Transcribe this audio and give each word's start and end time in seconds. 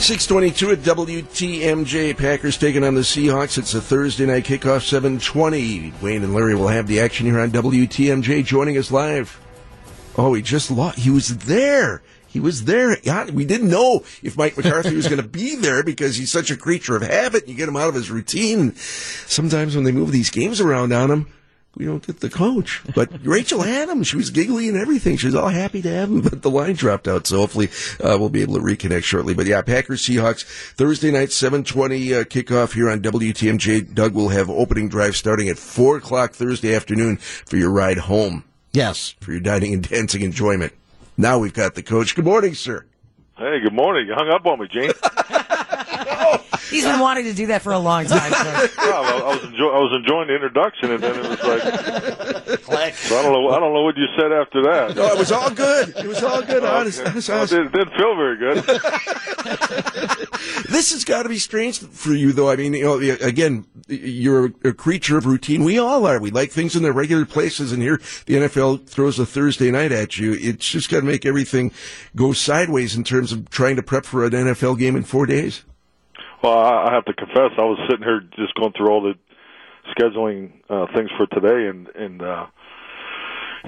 622 0.00 0.70
at 0.70 0.78
WTMJ. 0.78 2.16
Packers 2.16 2.56
taking 2.56 2.84
on 2.84 2.94
the 2.94 3.00
Seahawks. 3.02 3.58
It's 3.58 3.74
a 3.74 3.80
Thursday 3.80 4.26
night 4.26 4.44
kickoff, 4.44 4.82
720. 4.82 5.92
Wayne 6.00 6.22
and 6.22 6.34
Larry 6.34 6.54
will 6.54 6.68
have 6.68 6.86
the 6.86 7.00
action 7.00 7.26
here 7.26 7.40
on 7.40 7.50
WTMJ. 7.50 8.44
Joining 8.44 8.78
us 8.78 8.90
live. 8.90 9.40
Oh, 10.16 10.34
he 10.34 10.42
just 10.42 10.70
lost. 10.70 10.98
He 10.98 11.10
was 11.10 11.38
there. 11.38 12.02
He 12.26 12.40
was 12.40 12.64
there. 12.64 12.96
We 13.32 13.44
didn't 13.44 13.70
know 13.70 14.04
if 14.22 14.36
Mike 14.36 14.56
McCarthy 14.56 14.94
was 14.94 15.08
going 15.08 15.22
to 15.22 15.28
be 15.28 15.56
there 15.56 15.82
because 15.82 16.16
he's 16.16 16.30
such 16.30 16.50
a 16.50 16.56
creature 16.56 16.96
of 16.96 17.02
habit. 17.02 17.48
You 17.48 17.54
get 17.54 17.68
him 17.68 17.76
out 17.76 17.88
of 17.88 17.94
his 17.94 18.10
routine. 18.10 18.74
Sometimes 18.76 19.74
when 19.74 19.84
they 19.84 19.92
move 19.92 20.12
these 20.12 20.30
games 20.30 20.60
around 20.60 20.92
on 20.92 21.10
him, 21.10 21.26
we 21.78 21.84
don't 21.84 22.04
get 22.04 22.18
the 22.20 22.28
coach. 22.28 22.82
But 22.94 23.08
Rachel 23.24 23.62
had 23.62 23.88
him. 23.88 24.02
She 24.02 24.16
was 24.16 24.30
giggly 24.30 24.68
and 24.68 24.76
everything. 24.76 25.16
She 25.16 25.26
was 25.26 25.34
all 25.36 25.48
happy 25.48 25.80
to 25.82 25.90
have 25.90 26.10
him, 26.10 26.20
but 26.20 26.42
the 26.42 26.50
line 26.50 26.74
dropped 26.74 27.06
out. 27.06 27.26
So 27.26 27.38
hopefully 27.38 27.68
uh, 28.02 28.18
we'll 28.18 28.28
be 28.28 28.42
able 28.42 28.54
to 28.56 28.60
reconnect 28.60 29.04
shortly. 29.04 29.32
But 29.32 29.46
yeah, 29.46 29.62
Packers 29.62 30.02
Seahawks 30.02 30.42
Thursday 30.74 31.12
night, 31.12 31.30
seven 31.30 31.62
twenty 31.62 32.12
uh, 32.12 32.24
kickoff 32.24 32.74
here 32.74 32.90
on 32.90 33.00
WTMJ. 33.00 33.94
Doug 33.94 34.14
will 34.14 34.30
have 34.30 34.50
opening 34.50 34.88
drive 34.88 35.16
starting 35.16 35.48
at 35.48 35.56
four 35.56 35.96
o'clock 35.96 36.32
Thursday 36.32 36.74
afternoon 36.74 37.16
for 37.18 37.56
your 37.56 37.70
ride 37.70 37.98
home. 37.98 38.44
Yes, 38.72 39.14
for 39.20 39.30
your 39.30 39.40
dining 39.40 39.72
and 39.72 39.88
dancing 39.88 40.22
enjoyment. 40.22 40.72
Now 41.16 41.38
we've 41.38 41.54
got 41.54 41.76
the 41.76 41.82
coach. 41.82 42.14
Good 42.14 42.24
morning, 42.24 42.54
sir. 42.54 42.84
Hey, 43.36 43.60
good 43.62 43.72
morning. 43.72 44.08
You 44.08 44.14
hung 44.14 44.28
up 44.30 44.44
on 44.46 44.58
me, 44.58 44.66
Gene. 44.68 44.90
He's 46.70 46.84
been 46.84 47.00
wanting 47.00 47.24
to 47.24 47.34
do 47.34 47.46
that 47.48 47.62
for 47.62 47.72
a 47.72 47.78
long 47.78 48.06
time. 48.06 48.32
Sir. 48.32 48.70
well, 48.78 49.24
I 49.24 49.34
was 49.36 49.44
enjoy- 49.44 49.70
I 49.70 49.78
was 49.78 49.92
enjoying 50.02 50.28
the 50.28 50.34
introduction, 50.34 50.90
and 50.92 51.02
then 51.02 51.16
it 51.16 51.22
was 51.28 52.68
like, 52.68 52.94
so 52.94 53.18
I 53.18 53.22
don't 53.22 53.32
know. 53.32 53.48
I 53.50 53.58
don't 53.58 53.72
know 53.72 53.82
what 53.82 53.96
you 53.96 54.06
said 54.16 54.32
after 54.32 54.62
that. 54.62 54.96
No, 54.96 55.06
it 55.06 55.18
was 55.18 55.32
all 55.32 55.50
good. 55.50 55.94
It 55.96 56.06
was 56.06 56.22
all 56.22 56.42
good. 56.42 56.64
honest, 56.64 57.00
honest, 57.00 57.30
honest. 57.30 57.52
Well, 57.52 57.66
it 57.66 57.72
didn't 57.72 57.94
feel 57.96 58.16
very 58.16 58.36
good. 58.36 58.64
this 60.68 60.92
has 60.92 61.04
got 61.04 61.22
to 61.22 61.28
be 61.28 61.38
strange 61.38 61.80
for 61.80 62.12
you, 62.12 62.32
though. 62.32 62.50
I 62.50 62.56
mean, 62.56 62.74
you 62.74 62.84
know, 62.84 62.98
again, 62.98 63.66
you're 63.88 64.52
a 64.64 64.72
creature 64.72 65.16
of 65.16 65.26
routine. 65.26 65.64
We 65.64 65.78
all 65.78 66.06
are. 66.06 66.20
We 66.20 66.30
like 66.30 66.50
things 66.50 66.76
in 66.76 66.82
their 66.82 66.92
regular 66.92 67.24
places, 67.24 67.72
and 67.72 67.82
here 67.82 68.00
the 68.26 68.34
NFL 68.34 68.86
throws 68.86 69.18
a 69.18 69.26
Thursday 69.26 69.70
night 69.70 69.92
at 69.92 70.18
you. 70.18 70.34
It's 70.34 70.68
just 70.68 70.90
got 70.90 71.00
to 71.00 71.06
make 71.06 71.24
everything 71.24 71.72
go 72.14 72.32
sideways 72.32 72.96
in 72.96 73.04
terms 73.04 73.32
of 73.32 73.48
trying 73.50 73.76
to 73.76 73.82
prep 73.82 74.04
for 74.04 74.24
an 74.24 74.32
NFL 74.32 74.78
game 74.78 74.96
in 74.96 75.04
four 75.04 75.26
days. 75.26 75.64
Well, 76.42 76.58
I 76.58 76.92
have 76.94 77.04
to 77.06 77.14
confess, 77.14 77.50
I 77.58 77.66
was 77.66 77.78
sitting 77.90 78.04
here 78.04 78.20
just 78.36 78.54
going 78.54 78.72
through 78.76 78.88
all 78.90 79.02
the 79.02 79.14
scheduling 79.96 80.52
uh, 80.68 80.86
things 80.94 81.10
for 81.16 81.26
today, 81.26 81.68
and 81.68 81.88
and 81.94 82.22
uh, 82.22 82.46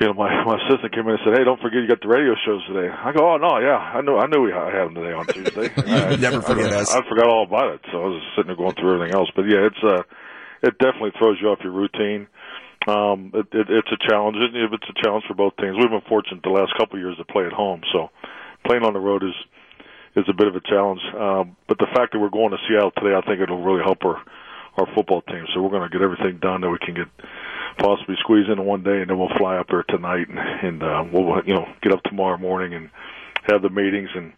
you 0.00 0.06
know, 0.06 0.14
my 0.14 0.44
my 0.44 0.56
assistant 0.56 0.92
came 0.94 1.06
in 1.06 1.18
and 1.18 1.20
said, 1.24 1.34
"Hey, 1.36 1.44
don't 1.44 1.60
forget 1.60 1.82
you 1.82 1.88
got 1.88 2.00
the 2.00 2.08
radio 2.08 2.34
shows 2.46 2.64
today." 2.66 2.88
I 2.88 3.12
go, 3.12 3.34
"Oh 3.34 3.36
no, 3.36 3.58
yeah, 3.58 3.76
I 3.76 4.00
knew 4.00 4.16
I 4.16 4.26
knew 4.26 4.42
we 4.42 4.52
had 4.52 4.86
them 4.86 4.94
today 4.94 5.12
on 5.12 5.26
Tuesday." 5.26 5.68
I, 5.76 6.16
never 6.16 6.40
forget 6.42 6.72
I, 6.72 6.80
us. 6.80 6.94
I 6.94 7.02
forgot 7.08 7.26
all 7.26 7.44
about 7.44 7.74
it, 7.74 7.80
so 7.90 8.02
I 8.02 8.06
was 8.06 8.22
just 8.22 8.36
sitting 8.36 8.48
there 8.48 8.56
going 8.56 8.74
through 8.76 8.94
everything 8.94 9.14
else. 9.14 9.30
But 9.34 9.50
yeah, 9.50 9.66
it's 9.66 9.82
uh, 9.82 10.02
it 10.62 10.78
definitely 10.78 11.12
throws 11.18 11.38
you 11.40 11.48
off 11.48 11.58
your 11.62 11.72
routine. 11.72 12.28
Um, 12.88 13.32
it, 13.34 13.46
it, 13.52 13.66
it's 13.68 13.92
a 13.92 14.00
challenge. 14.08 14.36
It, 14.38 14.54
it's 14.54 14.88
a 14.88 15.02
challenge 15.02 15.24
for 15.26 15.34
both 15.34 15.56
teams. 15.56 15.76
We've 15.76 15.90
been 15.90 16.06
fortunate 16.08 16.42
the 16.42 16.54
last 16.54 16.72
couple 16.78 16.96
of 16.96 17.02
years 17.02 17.16
to 17.18 17.24
play 17.24 17.44
at 17.44 17.52
home, 17.52 17.82
so 17.92 18.08
playing 18.64 18.84
on 18.84 18.94
the 18.94 19.00
road 19.00 19.22
is 19.24 19.34
is 20.16 20.24
a 20.28 20.32
bit 20.32 20.48
of 20.48 20.56
a 20.56 20.60
challenge. 20.60 21.00
Um, 21.14 21.56
but 21.68 21.78
the 21.78 21.86
fact 21.94 22.12
that 22.12 22.18
we're 22.18 22.30
going 22.30 22.50
to 22.50 22.58
Seattle 22.68 22.92
today, 22.92 23.14
I 23.14 23.20
think 23.22 23.40
it'll 23.40 23.62
really 23.62 23.82
help 23.84 24.04
our 24.04 24.22
our 24.76 24.86
football 24.94 25.22
team. 25.22 25.44
So 25.52 25.60
we're 25.60 25.70
going 25.70 25.88
to 25.88 25.92
get 25.92 26.02
everything 26.02 26.38
done 26.38 26.60
that 26.60 26.70
we 26.70 26.78
can 26.78 26.94
get 26.94 27.08
possibly 27.78 28.14
squeeze 28.20 28.46
into 28.48 28.62
one 28.62 28.82
day, 28.82 29.00
and 29.00 29.10
then 29.10 29.18
we'll 29.18 29.36
fly 29.36 29.56
up 29.56 29.66
there 29.68 29.84
tonight, 29.88 30.28
and, 30.28 30.38
and 30.38 30.82
uh, 30.82 31.04
we'll 31.12 31.42
you 31.44 31.54
know 31.54 31.66
get 31.82 31.92
up 31.92 32.02
tomorrow 32.04 32.38
morning 32.38 32.74
and 32.74 32.90
have 33.44 33.62
the 33.62 33.70
meetings 33.70 34.10
and 34.14 34.32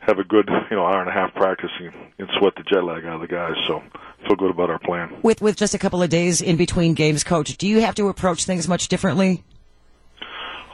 have 0.00 0.18
a 0.18 0.24
good 0.24 0.48
you 0.70 0.76
know 0.76 0.84
hour 0.84 1.00
and 1.00 1.08
a 1.08 1.12
half 1.12 1.34
practice 1.34 1.70
and, 1.80 1.92
and 2.18 2.28
sweat 2.38 2.54
the 2.56 2.62
jet 2.62 2.84
lag 2.84 3.04
out 3.04 3.16
of 3.16 3.20
the 3.20 3.26
guys. 3.26 3.56
So 3.66 3.82
feel 4.26 4.36
good 4.36 4.50
about 4.50 4.70
our 4.70 4.78
plan. 4.78 5.16
With 5.22 5.40
with 5.40 5.56
just 5.56 5.74
a 5.74 5.78
couple 5.78 6.02
of 6.02 6.10
days 6.10 6.40
in 6.40 6.56
between 6.56 6.94
games, 6.94 7.24
coach, 7.24 7.56
do 7.56 7.66
you 7.66 7.80
have 7.80 7.94
to 7.96 8.08
approach 8.08 8.44
things 8.44 8.68
much 8.68 8.88
differently? 8.88 9.42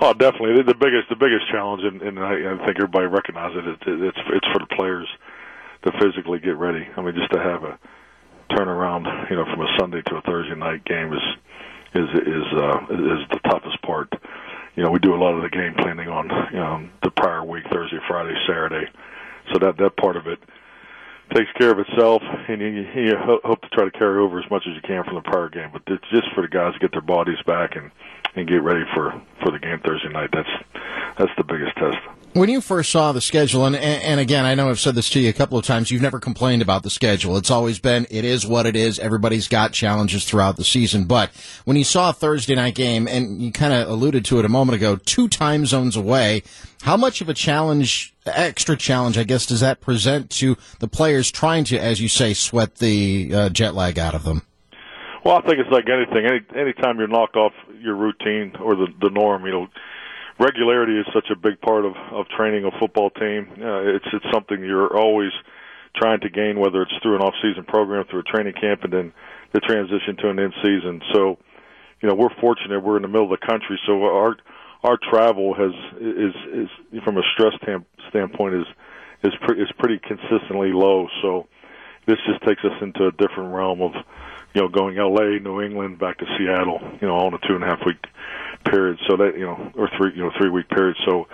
Oh, 0.00 0.14
definitely. 0.14 0.62
The, 0.62 0.74
biggest, 0.74 1.10
the 1.10 1.20
biggest 1.20 1.44
challenge, 1.52 1.82
and, 1.84 2.00
and 2.00 2.18
I, 2.18 2.32
I 2.32 2.56
think 2.64 2.80
everybody 2.80 3.06
recognizes 3.06 3.60
it. 3.66 3.78
It's 3.86 4.20
it's 4.32 4.46
for 4.48 4.58
the 4.60 4.74
players 4.74 5.06
to 5.84 5.92
physically 6.00 6.38
get 6.38 6.56
ready. 6.56 6.88
I 6.96 7.02
mean, 7.02 7.14
just 7.14 7.30
to 7.32 7.38
have 7.38 7.64
a 7.64 7.78
turnaround, 8.50 9.04
you 9.30 9.36
know, 9.36 9.44
from 9.44 9.60
a 9.60 9.68
Sunday 9.78 10.00
to 10.06 10.16
a 10.16 10.22
Thursday 10.22 10.56
night 10.56 10.84
game 10.86 11.12
is 11.12 11.24
is 11.94 12.08
is 12.16 12.46
uh, 12.56 12.80
is 12.88 13.28
the 13.28 13.40
toughest 13.44 13.80
part. 13.82 14.08
You 14.74 14.84
know, 14.84 14.90
we 14.90 15.00
do 15.00 15.14
a 15.14 15.20
lot 15.20 15.34
of 15.34 15.42
the 15.42 15.50
game 15.50 15.74
planning 15.76 16.08
on 16.08 16.30
you 16.50 16.60
know 16.60 16.88
the 17.02 17.10
prior 17.10 17.44
week, 17.44 17.64
Thursday, 17.70 17.98
Friday, 18.08 18.34
Saturday. 18.48 18.88
So 19.52 19.58
that 19.60 19.76
that 19.76 19.98
part 19.98 20.16
of 20.16 20.26
it 20.26 20.38
takes 21.34 21.50
care 21.58 21.72
of 21.72 21.78
itself, 21.78 22.22
and 22.48 22.60
you, 22.60 22.88
you 22.96 23.14
hope 23.20 23.60
to 23.60 23.68
try 23.68 23.84
to 23.84 23.90
carry 23.90 24.18
over 24.18 24.40
as 24.40 24.50
much 24.50 24.64
as 24.66 24.74
you 24.74 24.80
can 24.80 25.04
from 25.04 25.14
the 25.16 25.28
prior 25.28 25.50
game. 25.50 25.70
But 25.72 25.82
it's 25.86 26.08
just 26.10 26.32
for 26.34 26.40
the 26.40 26.48
guys 26.48 26.72
to 26.72 26.80
get 26.80 26.92
their 26.92 27.02
bodies 27.02 27.38
back 27.46 27.76
and 27.76 27.90
and 28.34 28.48
get 28.48 28.62
ready 28.62 28.84
for 28.94 29.20
for 29.42 29.50
the 29.50 29.58
game 29.58 29.80
Thursday 29.84 30.08
night. 30.08 30.30
That's 30.32 30.48
that's 31.18 31.32
the 31.36 31.44
biggest 31.44 31.76
test. 31.76 31.98
When 32.32 32.48
you 32.48 32.60
first 32.60 32.92
saw 32.92 33.10
the 33.10 33.20
schedule, 33.20 33.66
and, 33.66 33.74
and 33.74 34.20
again, 34.20 34.44
I 34.44 34.54
know 34.54 34.70
I've 34.70 34.78
said 34.78 34.94
this 34.94 35.10
to 35.10 35.20
you 35.20 35.30
a 35.30 35.32
couple 35.32 35.58
of 35.58 35.64
times, 35.64 35.90
you've 35.90 36.00
never 36.00 36.20
complained 36.20 36.62
about 36.62 36.84
the 36.84 36.90
schedule. 36.90 37.36
It's 37.36 37.50
always 37.50 37.80
been, 37.80 38.06
it 38.08 38.24
is 38.24 38.46
what 38.46 38.66
it 38.66 38.76
is. 38.76 39.00
Everybody's 39.00 39.48
got 39.48 39.72
challenges 39.72 40.24
throughout 40.24 40.56
the 40.56 40.62
season. 40.62 41.06
But 41.06 41.32
when 41.64 41.76
you 41.76 41.82
saw 41.82 42.10
a 42.10 42.12
Thursday 42.12 42.54
night 42.54 42.76
game, 42.76 43.08
and 43.08 43.42
you 43.42 43.50
kind 43.50 43.72
of 43.72 43.88
alluded 43.88 44.24
to 44.26 44.38
it 44.38 44.44
a 44.44 44.48
moment 44.48 44.76
ago, 44.76 44.94
two 44.94 45.26
time 45.26 45.66
zones 45.66 45.96
away, 45.96 46.44
how 46.82 46.96
much 46.96 47.20
of 47.20 47.28
a 47.28 47.34
challenge, 47.34 48.14
extra 48.24 48.76
challenge, 48.76 49.18
I 49.18 49.24
guess, 49.24 49.44
does 49.44 49.60
that 49.60 49.80
present 49.80 50.30
to 50.30 50.56
the 50.78 50.86
players 50.86 51.32
trying 51.32 51.64
to, 51.64 51.78
as 51.78 52.00
you 52.00 52.08
say, 52.08 52.32
sweat 52.32 52.76
the 52.76 53.34
uh, 53.34 53.48
jet 53.48 53.74
lag 53.74 53.98
out 53.98 54.14
of 54.14 54.22
them? 54.22 54.42
Well, 55.24 55.36
I 55.36 55.42
think 55.42 55.58
it's 55.58 55.70
like 55.70 55.84
anything. 55.88 56.24
Any 56.24 56.40
anytime 56.56 56.98
you're 56.98 57.08
knocked 57.08 57.36
off 57.36 57.52
your 57.80 57.94
routine 57.94 58.56
or 58.56 58.74
the 58.74 58.86
the 59.00 59.10
norm, 59.10 59.44
you 59.44 59.52
know, 59.52 59.66
regularity 60.38 60.98
is 60.98 61.06
such 61.12 61.28
a 61.30 61.36
big 61.36 61.60
part 61.60 61.84
of 61.84 61.92
of 62.12 62.26
training 62.28 62.64
a 62.64 62.70
football 62.78 63.10
team. 63.10 63.48
Uh, 63.60 63.96
it's 63.96 64.06
it's 64.12 64.24
something 64.32 64.64
you're 64.64 64.96
always 64.96 65.32
trying 65.96 66.20
to 66.20 66.30
gain, 66.30 66.58
whether 66.58 66.82
it's 66.82 66.92
through 67.02 67.16
an 67.16 67.22
off-season 67.22 67.64
program, 67.64 68.04
through 68.08 68.20
a 68.20 68.22
training 68.22 68.54
camp, 68.60 68.84
and 68.84 68.92
then 68.92 69.12
the 69.52 69.60
transition 69.60 70.16
to 70.16 70.30
an 70.30 70.38
in-season. 70.38 71.02
So, 71.12 71.38
you 72.00 72.08
know, 72.08 72.14
we're 72.14 72.34
fortunate. 72.40 72.80
We're 72.80 72.96
in 72.96 73.02
the 73.02 73.08
middle 73.08 73.30
of 73.30 73.38
the 73.38 73.46
country, 73.46 73.78
so 73.86 74.02
our 74.04 74.36
our 74.82 74.98
travel 75.10 75.52
has 75.54 75.72
is 76.00 76.34
is 76.52 77.02
from 77.04 77.18
a 77.18 77.22
stress 77.34 77.52
tam- 77.64 77.84
standpoint 78.08 78.54
is 78.54 78.66
is 79.24 79.34
pre- 79.42 79.60
is 79.60 79.68
pretty 79.78 79.98
consistently 79.98 80.72
low. 80.72 81.08
So, 81.20 81.46
this 82.06 82.16
just 82.26 82.42
takes 82.46 82.64
us 82.64 82.80
into 82.80 83.06
a 83.06 83.12
different 83.12 83.52
realm 83.52 83.82
of 83.82 83.92
you 84.54 84.60
know, 84.60 84.68
going 84.68 84.98
L.A., 84.98 85.38
New 85.38 85.60
England, 85.60 85.98
back 85.98 86.18
to 86.18 86.26
Seattle, 86.36 86.80
you 87.00 87.06
know, 87.06 87.14
all 87.14 87.28
in 87.28 87.34
a 87.34 87.38
two 87.46 87.54
and 87.54 87.62
a 87.62 87.66
half 87.66 87.80
week 87.86 88.04
period. 88.64 88.98
So 89.08 89.16
that 89.16 89.38
you 89.38 89.46
know, 89.46 89.72
or 89.76 89.88
three, 89.96 90.12
you 90.14 90.22
know, 90.22 90.30
three 90.38 90.50
week 90.50 90.68
period. 90.68 90.96
So 91.06 91.28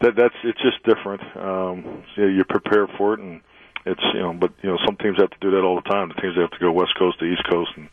that 0.00 0.16
that's 0.16 0.34
it's 0.44 0.60
just 0.62 0.82
different. 0.84 1.22
Um, 1.36 2.02
so 2.14 2.22
you 2.22 2.44
prepare 2.44 2.86
for 2.98 3.14
it, 3.14 3.20
and 3.20 3.40
it's 3.86 4.02
you 4.14 4.20
know, 4.20 4.32
but 4.32 4.52
you 4.62 4.70
know, 4.70 4.78
some 4.84 4.96
teams 4.96 5.18
have 5.18 5.30
to 5.30 5.38
do 5.40 5.50
that 5.52 5.62
all 5.62 5.76
the 5.76 5.88
time. 5.88 6.08
The 6.08 6.20
teams 6.20 6.36
have 6.36 6.50
to 6.50 6.58
go 6.58 6.72
West 6.72 6.94
Coast 6.98 7.18
to 7.20 7.24
East 7.26 7.42
Coast 7.50 7.70
and 7.76 7.88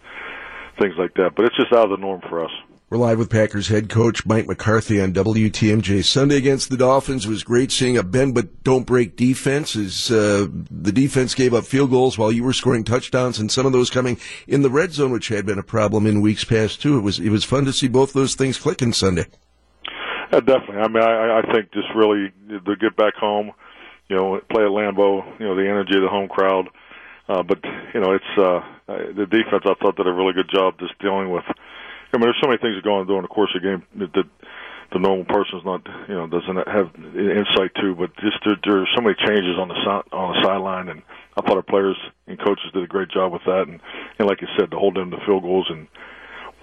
things 0.79 0.95
like 0.97 1.13
that. 1.15 1.35
But 1.35 1.45
it's 1.45 1.57
just 1.57 1.73
out 1.73 1.85
of 1.85 1.91
the 1.91 1.97
norm 1.97 2.21
for 2.29 2.45
us. 2.45 2.51
We're 2.89 2.99
live 2.99 3.19
with 3.19 3.29
Packers 3.29 3.67
head 3.67 3.89
coach 3.89 4.25
Mike 4.25 4.47
McCarthy 4.47 5.01
on 5.01 5.11
WTMJ. 5.11 6.05
Sunday 6.05 6.37
against 6.37 6.69
the 6.69 6.77
Dolphins 6.77 7.27
was 7.27 7.43
great 7.43 7.69
seeing 7.69 7.97
a 7.97 8.03
bend 8.03 8.33
but 8.33 8.63
don't 8.63 8.85
break 8.85 9.17
defense. 9.17 9.75
As 9.75 10.09
uh, 10.09 10.47
the 10.71 10.93
defense 10.93 11.35
gave 11.35 11.53
up 11.53 11.65
field 11.65 11.89
goals 11.89 12.17
while 12.17 12.31
you 12.31 12.45
were 12.45 12.53
scoring 12.53 12.85
touchdowns, 12.85 13.39
and 13.39 13.51
some 13.51 13.65
of 13.65 13.73
those 13.73 13.89
coming 13.89 14.17
in 14.47 14.61
the 14.61 14.69
red 14.69 14.93
zone, 14.93 15.11
which 15.11 15.27
had 15.27 15.45
been 15.45 15.59
a 15.59 15.63
problem 15.63 16.07
in 16.07 16.21
weeks 16.21 16.45
past 16.45 16.81
too. 16.81 16.97
It 16.97 17.01
was 17.01 17.19
it 17.19 17.27
was 17.27 17.43
fun 17.43 17.65
to 17.65 17.73
see 17.73 17.89
both 17.89 18.13
those 18.13 18.35
things 18.35 18.57
clicking 18.57 18.93
Sunday. 18.93 19.25
Yeah, 20.31 20.39
definitely. 20.39 20.77
I 20.77 20.87
mean, 20.87 21.03
I, 21.03 21.39
I 21.39 21.41
think 21.53 21.73
just 21.73 21.89
really 21.93 22.31
to 22.47 22.75
get 22.77 22.95
back 22.95 23.15
home, 23.15 23.51
you 24.07 24.15
know, 24.15 24.39
play 24.49 24.63
at 24.63 24.69
Lambeau, 24.69 25.37
you 25.41 25.45
know, 25.45 25.57
the 25.57 25.67
energy 25.67 25.97
of 25.97 26.03
the 26.03 26.09
home 26.09 26.29
crowd. 26.29 26.69
Uh, 27.27 27.43
but 27.43 27.59
you 27.93 27.99
know, 27.99 28.13
it's 28.13 28.37
uh, 28.37 28.61
the 28.87 29.25
defense. 29.29 29.63
I 29.65 29.73
thought 29.73 29.97
did 29.97 30.07
a 30.07 30.13
really 30.13 30.31
good 30.31 30.49
job 30.49 30.79
just 30.79 30.97
dealing 30.99 31.29
with 31.31 31.43
I 32.17 32.19
mean, 32.19 32.33
there's 32.33 32.41
so 32.41 32.49
many 32.49 32.57
things 32.57 32.73
that 32.73 32.83
go 32.83 32.97
on 32.97 33.05
during 33.05 33.21
the 33.21 33.29
course 33.29 33.53
of 33.53 33.61
the 33.61 33.69
game 33.69 33.85
that, 34.01 34.09
that 34.17 34.25
the 34.89 34.97
normal 34.97 35.29
person's 35.29 35.61
not, 35.61 35.85
you 36.09 36.17
know, 36.17 36.25
doesn't 36.25 36.57
have 36.65 36.89
insight 37.13 37.77
to. 37.77 37.93
But 37.93 38.17
just 38.17 38.41
there, 38.41 38.57
there 38.65 38.81
are 38.81 38.89
so 38.97 39.05
many 39.05 39.13
changes 39.21 39.53
on 39.61 39.69
the 39.69 39.77
on 40.09 40.33
the 40.33 40.41
sideline, 40.41 40.89
and 40.89 41.05
I 41.37 41.45
thought 41.45 41.61
our 41.61 41.69
players 41.69 41.97
and 42.25 42.39
coaches 42.39 42.73
did 42.73 42.81
a 42.81 42.89
great 42.89 43.13
job 43.13 43.31
with 43.31 43.45
that. 43.45 43.69
And, 43.69 43.79
and 44.17 44.27
like 44.27 44.41
you 44.41 44.47
said, 44.57 44.71
to 44.71 44.77
hold 44.81 44.95
them 44.95 45.11
to 45.11 45.17
field 45.25 45.43
goals 45.43 45.67
and 45.69 45.87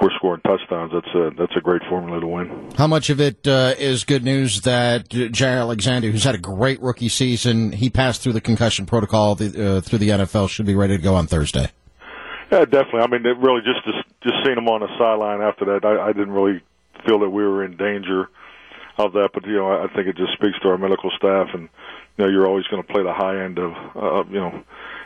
we're 0.01 0.11
scoring 0.17 0.41
touchdowns. 0.43 0.93
That's 0.93 1.15
a 1.15 1.31
that's 1.39 1.57
a 1.57 1.61
great 1.61 1.83
formula 1.89 2.21
to 2.21 2.27
win. 2.27 2.73
How 2.77 2.87
much 2.87 3.11
of 3.11 3.21
it 3.21 3.47
uh, 3.47 3.75
is 3.79 4.05
good 4.05 4.25
news 4.25 4.63
that 4.63 5.09
Jaire 5.09 5.61
Alexander, 5.61 6.11
who's 6.11 6.25
had 6.25 6.35
a 6.35 6.39
great 6.39 6.83
rookie 6.83 7.09
season, 7.09 7.71
he 7.73 7.91
passed 7.91 8.23
through 8.23 8.33
the 8.33 8.41
concussion 8.41 8.87
protocol 8.87 9.37
the, 9.37 9.77
uh, 9.77 9.81
through 9.81 10.01
the 10.01 10.09
NFL, 10.09 10.49
should 10.49 10.67
be 10.67 10.75
ready 10.75 10.97
to 10.97 11.03
go 11.03 11.15
on 11.15 11.27
Thursday. 11.27 11.71
Yeah, 12.51 12.65
definitely. 12.65 13.01
I 13.01 13.07
mean, 13.07 13.25
it 13.25 13.39
really 13.39 13.61
just 13.63 13.85
just, 13.85 14.14
just 14.25 14.37
seeing 14.45 14.59
him 14.59 14.69
on 14.69 14.81
the 14.81 14.89
sideline 14.99 15.41
after 15.41 15.65
that, 15.67 15.85
I, 15.85 16.09
I 16.09 16.13
didn't 16.13 16.33
really 16.33 16.61
feel 17.07 17.21
that 17.21 17.31
we 17.31 17.43
were 17.45 17.65
in 17.65 17.77
danger 17.77 18.29
of 18.99 19.13
that. 19.13 19.31
But 19.33 19.47
you 19.47 19.57
know, 19.57 19.71
I 19.71 19.87
think 19.95 20.09
it 20.09 20.17
just 20.17 20.33
speaks 20.33 20.59
to 20.63 20.69
our 20.71 20.79
medical 20.79 21.11
staff 21.17 21.49
and 21.55 21.69
you 22.17 22.25
know 22.25 22.31
you're 22.31 22.47
always 22.47 22.67
going 22.67 22.83
to 22.83 22.93
play 22.93 23.03
the 23.03 23.13
high 23.13 23.45
end 23.45 23.59
of 23.59 23.73
uh, 23.95 24.25
you 24.29 24.41
know 24.41 24.63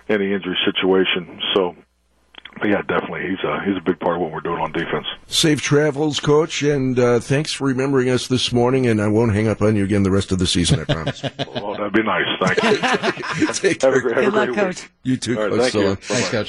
any 0.09 0.33
injury 0.33 0.57
situation. 0.65 1.41
So, 1.55 1.75
but 2.61 2.69
yeah, 2.69 2.83
definitely 2.83 3.23
he's 3.29 3.43
a 3.45 3.63
he's 3.65 3.77
a 3.77 3.81
big 3.85 3.99
part 4.01 4.17
of 4.17 4.23
what 4.23 4.33
we're 4.33 4.41
doing 4.41 4.59
on 4.61 4.73
defense. 4.73 5.07
Safe 5.27 5.61
travels, 5.63 6.19
coach, 6.21 6.63
and 6.63 6.99
uh, 6.99 7.21
thanks 7.21 7.53
for 7.53 7.67
remembering 7.67 8.09
us 8.11 8.27
this 8.29 8.53
morning. 8.53 8.87
And 8.87 9.01
I 9.01 9.09
won't 9.09 9.33
hang 9.35 9.49
up 9.49 9.63
on 9.63 9.75
you 9.77 9.85
again 9.85 10.03
the 10.03 10.11
rest 10.11 10.33
of 10.33 10.39
the 10.39 10.47
season. 10.47 10.81
I 10.81 10.85
promise. 10.85 11.23
well, 11.55 11.73
that'd 11.73 11.93
be 11.93 12.03
nice. 12.03 12.25
Thank 12.43 12.63
you. 12.63 13.53
Take 13.53 13.83
have 13.83 13.93
care. 13.93 13.95
a 13.95 14.01
great, 14.01 14.17
have 14.17 14.25
Good 14.25 14.35
a 14.35 14.37
luck, 14.37 14.47
great 14.49 14.57
coach. 14.57 14.89
You 15.05 15.17
too, 15.17 15.37
All 15.39 15.49
right, 15.49 15.51
Coach 15.53 15.73
thank 15.73 15.75
you. 15.75 15.95
Thanks, 15.97 16.29
Coach. 16.31 16.47